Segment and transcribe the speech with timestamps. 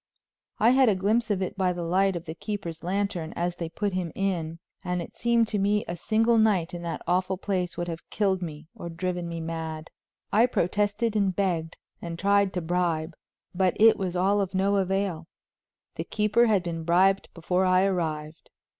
[0.57, 3.69] I had a glimpse of it by the light of the keeper's lantern as they
[3.69, 7.77] put him in, and it seemed to me a single night in that awful place
[7.77, 9.91] would have killed me or driven me mad.
[10.33, 13.13] I protested and begged and tried to bribe,
[13.53, 15.27] but it was all of no avail;
[15.97, 18.49] the keeper had been bribed before I arrived.